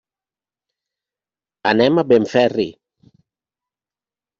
[1.75, 2.69] Anem a Benferri.